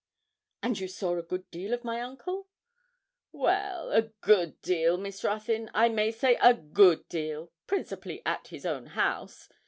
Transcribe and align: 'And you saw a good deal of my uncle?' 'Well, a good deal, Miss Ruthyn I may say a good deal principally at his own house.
'And 0.63 0.79
you 0.79 0.87
saw 0.87 1.15
a 1.15 1.21
good 1.21 1.47
deal 1.51 1.75
of 1.75 1.83
my 1.83 2.01
uncle?' 2.01 2.47
'Well, 3.31 3.91
a 3.91 4.01
good 4.01 4.59
deal, 4.63 4.97
Miss 4.97 5.23
Ruthyn 5.23 5.69
I 5.75 5.89
may 5.89 6.09
say 6.09 6.39
a 6.41 6.55
good 6.55 7.07
deal 7.07 7.51
principally 7.67 8.23
at 8.25 8.47
his 8.47 8.65
own 8.65 8.87
house. 8.87 9.47